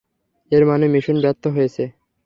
এর 0.51 0.63
মানে, 0.65 0.85
মিশন 0.87 1.17
ব্যর্থ 1.23 1.43
হয়েছে। 1.47 1.83